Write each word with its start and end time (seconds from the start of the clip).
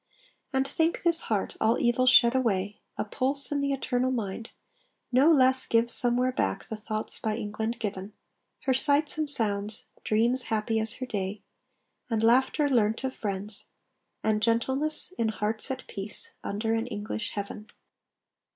And 0.51 0.67
think, 0.67 1.03
this 1.03 1.21
heart, 1.29 1.55
all 1.61 1.77
evil 1.79 2.07
shed 2.07 2.33
away, 2.33 2.79
A 2.97 3.05
pulse 3.05 3.51
in 3.51 3.61
the 3.61 3.71
eternal 3.71 4.09
mind, 4.09 4.49
no 5.11 5.31
less 5.31 5.67
Gives 5.67 5.93
somewhere 5.93 6.31
back 6.31 6.63
the 6.63 6.75
thoughts 6.75 7.19
by 7.19 7.35
England 7.35 7.77
given; 7.77 8.13
Her 8.61 8.73
sights 8.73 9.19
and 9.19 9.29
sounds; 9.29 9.85
dreams 10.03 10.45
happy 10.49 10.79
as 10.79 10.95
her 10.95 11.05
day; 11.05 11.43
And 12.09 12.23
laughter, 12.23 12.67
learnt 12.67 13.03
of 13.03 13.13
friends; 13.13 13.69
and 14.23 14.41
gentleness, 14.41 15.13
In 15.19 15.29
hearts 15.29 15.69
at 15.69 15.85
peace, 15.85 16.33
under 16.43 16.73
an 16.73 16.87
English 16.87 17.33
heaven. 17.33 17.67